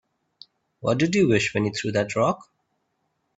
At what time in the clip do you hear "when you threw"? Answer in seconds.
1.53-1.91